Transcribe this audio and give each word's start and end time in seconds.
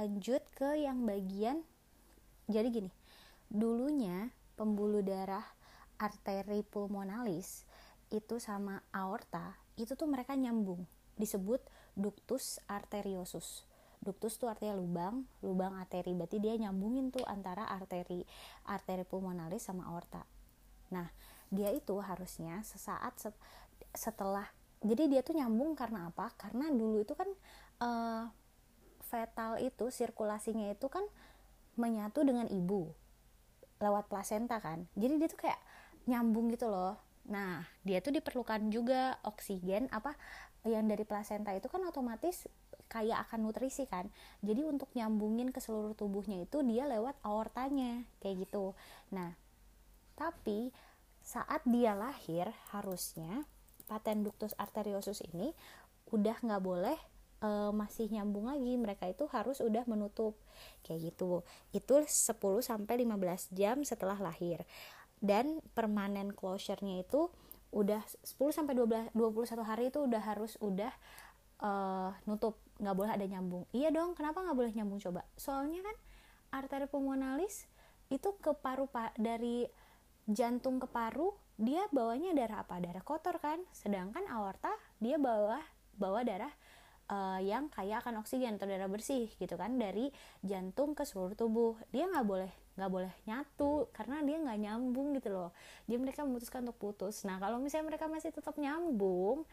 lanjut 0.00 0.40
ke 0.56 0.80
yang 0.80 1.04
bagian 1.04 1.60
jadi 2.48 2.72
gini 2.72 2.88
dulunya 3.52 4.32
pembuluh 4.56 5.04
darah 5.04 5.44
arteri 6.00 6.64
pulmonalis 6.64 7.68
itu 8.08 8.40
sama 8.40 8.80
aorta 8.96 9.60
itu 9.76 9.92
tuh 9.92 10.08
mereka 10.08 10.32
nyambung 10.32 10.88
disebut 11.20 11.60
ductus 11.92 12.56
arteriosus. 12.64 13.68
Ductus 14.00 14.40
tuh 14.40 14.48
artinya 14.48 14.80
lubang 14.80 15.28
lubang 15.44 15.76
arteri 15.76 16.16
berarti 16.16 16.40
dia 16.40 16.56
nyambungin 16.56 17.12
tuh 17.12 17.20
antara 17.28 17.68
arteri 17.68 18.24
arteri 18.64 19.04
pulmonalis 19.04 19.68
sama 19.68 19.92
aorta. 19.92 20.24
Nah 20.96 21.12
dia 21.52 21.68
itu 21.68 22.00
harusnya 22.00 22.64
sesaat 22.64 23.20
set, 23.20 23.36
setelah 23.92 24.48
jadi 24.80 25.12
dia 25.12 25.20
tuh 25.20 25.36
nyambung 25.36 25.76
karena 25.76 26.08
apa? 26.08 26.32
Karena 26.40 26.72
dulu 26.72 27.04
itu 27.04 27.12
kan 27.12 27.28
uh, 27.84 28.24
fetal 29.10 29.58
itu 29.58 29.90
sirkulasinya 29.90 30.70
itu 30.70 30.86
kan 30.86 31.02
menyatu 31.74 32.22
dengan 32.22 32.46
ibu 32.46 32.94
lewat 33.82 34.06
plasenta 34.06 34.62
kan. 34.62 34.86
Jadi 34.94 35.18
dia 35.18 35.28
tuh 35.28 35.40
kayak 35.42 35.60
nyambung 36.06 36.52
gitu 36.54 36.70
loh. 36.70 36.94
Nah 37.26 37.66
dia 37.82 37.98
tuh 37.98 38.14
diperlukan 38.14 38.70
juga 38.70 39.18
oksigen 39.26 39.90
apa 39.90 40.14
yang 40.62 40.86
dari 40.86 41.02
plasenta 41.02 41.50
itu 41.56 41.66
kan 41.66 41.82
otomatis 41.82 42.46
kayak 42.86 43.26
akan 43.26 43.50
nutrisi 43.50 43.90
kan. 43.90 44.06
Jadi 44.44 44.62
untuk 44.62 44.92
nyambungin 44.94 45.50
ke 45.50 45.58
seluruh 45.58 45.98
tubuhnya 45.98 46.46
itu 46.46 46.62
dia 46.62 46.86
lewat 46.86 47.18
aortanya 47.26 48.06
kayak 48.22 48.46
gitu. 48.46 48.78
Nah 49.10 49.34
tapi 50.14 50.70
saat 51.24 51.64
dia 51.64 51.96
lahir 51.96 52.52
harusnya 52.76 53.48
paten 53.88 54.22
ductus 54.22 54.52
arteriosus 54.60 55.24
ini 55.32 55.56
udah 56.12 56.36
nggak 56.42 56.62
boleh 56.62 56.98
e, 57.40 57.50
masih 57.72 58.06
nyambung 58.12 58.46
lagi 58.46 58.76
mereka 58.76 59.08
itu 59.08 59.24
harus 59.32 59.58
udah 59.64 59.84
menutup. 59.88 60.36
Kayak 60.84 61.12
gitu. 61.12 61.42
Itu 61.72 62.04
10 62.04 62.36
sampai 62.60 62.94
15 63.02 63.50
jam 63.56 63.82
setelah 63.82 64.16
lahir. 64.20 64.62
Dan 65.20 65.60
permanen 65.76 66.32
closure-nya 66.32 67.04
itu 67.04 67.28
udah 67.70 68.02
10 68.24 68.56
sampai 68.56 68.74
12 68.74 69.14
21 69.14 69.62
hari 69.62 69.84
itu 69.94 70.02
udah 70.02 70.22
harus 70.22 70.56
udah 70.60 70.92
uh, 71.64 72.10
nutup. 72.28 72.60
Nggak 72.80 72.96
boleh 72.96 73.12
ada 73.16 73.26
nyambung. 73.26 73.64
Iya 73.72 73.92
dong 73.92 74.12
kenapa 74.16 74.44
nggak 74.44 74.56
boleh 74.56 74.72
nyambung 74.76 75.00
coba? 75.00 75.24
Soalnya 75.36 75.84
kan 75.84 75.96
arteri 76.50 76.86
pulmonalis 76.90 77.68
itu 78.10 78.34
ke 78.42 78.50
paru 78.58 78.90
pak 78.90 79.14
dari 79.14 79.70
jantung 80.26 80.82
ke 80.82 80.90
paru 80.90 81.30
dia 81.60 81.84
bawanya 81.92 82.32
darah 82.32 82.64
apa? 82.64 82.80
Darah 82.80 83.04
kotor 83.04 83.36
kan? 83.38 83.60
Sedangkan 83.70 84.24
aorta 84.32 84.72
dia 84.98 85.20
bawa 85.20 85.60
bawa 86.00 86.24
darah 86.24 86.50
uh, 87.10 87.40
yang 87.42 87.66
kaya 87.68 87.98
akan 87.98 88.22
oksigen 88.22 88.56
atau 88.56 88.70
darah 88.70 88.86
bersih 88.86 89.28
gitu 89.36 89.58
kan 89.58 89.76
dari 89.76 90.14
jantung 90.46 90.94
ke 90.94 91.02
seluruh 91.02 91.34
tubuh. 91.34 91.74
Dia 91.90 92.06
nggak 92.06 92.24
boleh 92.24 92.52
nggak 92.78 92.90
boleh 92.90 93.12
nyatu 93.28 93.90
karena 93.92 94.22
dia 94.24 94.38
nggak 94.40 94.58
nyambung 94.62 95.12
gitu 95.18 95.28
loh. 95.34 95.50
Jadi 95.90 95.98
mereka 96.00 96.24
memutuskan 96.24 96.64
untuk 96.64 96.78
putus. 96.78 97.26
Nah 97.26 97.36
kalau 97.42 97.58
misalnya 97.60 97.92
mereka 97.92 98.06
masih 98.06 98.30
tetap 98.30 98.56
nyambung 98.56 99.44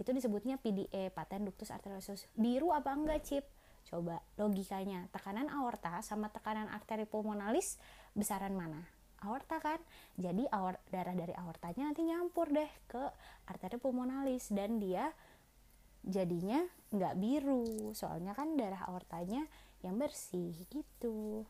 itu 0.00 0.16
disebutnya 0.16 0.56
PDE 0.56 1.12
paten 1.12 1.44
ductus 1.44 1.68
arteriosus. 1.68 2.24
Biru 2.32 2.72
apa 2.72 2.94
enggak 2.96 3.20
chip 3.26 3.44
coba 3.90 4.22
logikanya. 4.38 5.10
Tekanan 5.12 5.50
aorta 5.50 6.00
sama 6.00 6.30
tekanan 6.32 6.70
arteri 6.70 7.04
pulmonalis 7.04 7.76
besaran 8.16 8.56
mana? 8.56 8.80
Aorta 9.20 9.60
kan? 9.60 9.76
Jadi 10.16 10.48
aor 10.48 10.80
darah 10.88 11.12
dari 11.12 11.36
aortanya 11.36 11.92
nanti 11.92 12.08
nyampur 12.08 12.48
deh 12.48 12.70
ke 12.88 13.02
arteri 13.44 13.76
pulmonalis 13.76 14.48
dan 14.48 14.80
dia 14.80 15.12
jadinya 16.04 16.64
nggak 16.90 17.14
biru. 17.20 17.92
Soalnya 17.94 18.32
kan 18.34 18.56
darah 18.56 18.86
aortanya 18.88 19.44
yang 19.80 19.96
bersih 19.96 20.52
gitu 20.68 21.44